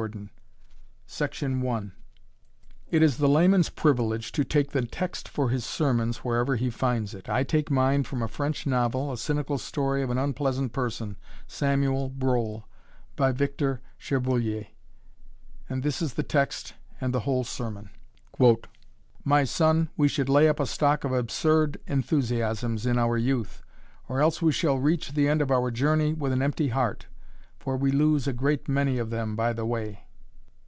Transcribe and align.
Life's 0.00 1.20
Enthusiasms 1.42 1.92
It 2.90 3.02
is 3.02 3.18
the 3.18 3.28
layman's 3.28 3.68
privilege 3.68 4.32
to 4.32 4.44
take 4.44 4.70
the 4.70 4.86
text 4.86 5.28
for 5.28 5.50
his 5.50 5.62
sermons 5.62 6.24
wherever 6.24 6.56
he 6.56 6.70
finds 6.70 7.12
it. 7.12 7.28
I 7.28 7.44
take 7.44 7.70
mine 7.70 8.04
from 8.04 8.22
a 8.22 8.28
French 8.28 8.66
novel, 8.66 9.12
a 9.12 9.18
cynical 9.18 9.58
story 9.58 10.02
of 10.02 10.08
an 10.08 10.16
unpleasant 10.16 10.72
person, 10.72 11.18
Samuel 11.46 12.08
Brohl, 12.08 12.64
by 13.14 13.30
Victor 13.32 13.82
Cherbuliez; 13.98 14.68
And 15.68 15.82
this 15.82 16.00
is 16.00 16.14
the 16.14 16.22
text 16.22 16.72
and 16.98 17.12
the 17.12 17.20
whole 17.20 17.44
sermon: 17.44 17.90
"My 19.22 19.44
son, 19.44 19.90
we 19.98 20.08
should 20.08 20.30
lay 20.30 20.48
up 20.48 20.60
a 20.60 20.66
stock 20.66 21.04
of 21.04 21.12
absurd 21.12 21.78
enthusiasms 21.86 22.86
in 22.86 22.96
our 22.98 23.18
youth 23.18 23.60
or 24.08 24.22
else 24.22 24.40
we 24.40 24.52
shall 24.52 24.78
reach 24.78 25.12
the 25.12 25.28
end 25.28 25.42
of 25.42 25.50
our 25.50 25.70
journey 25.70 26.14
with 26.14 26.32
an 26.32 26.40
empty 26.40 26.68
heart, 26.68 27.04
for 27.58 27.76
we 27.76 27.92
lose 27.92 28.26
a 28.26 28.32
great 28.32 28.70
many 28.70 28.96
of 28.96 29.10
them 29.10 29.36
by 29.36 29.52
the 29.52 29.66
way." 29.66 30.06